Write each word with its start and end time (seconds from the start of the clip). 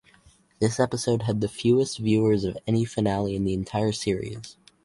This 0.59 0.79
episode 0.79 1.21
had 1.21 1.41
the 1.41 1.47
fewest 1.47 1.99
viewers 1.99 2.43
of 2.43 2.57
any 2.65 2.85
finale 2.85 3.35
in 3.35 3.43
the 3.43 3.53
entire 3.53 3.91
series. 3.91 4.57